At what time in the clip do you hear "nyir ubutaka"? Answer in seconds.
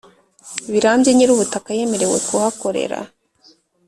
1.13-1.69